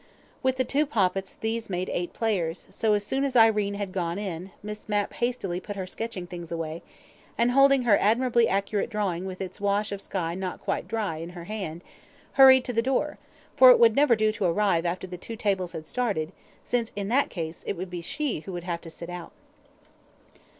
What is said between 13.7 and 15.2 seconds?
would never do to arrive after the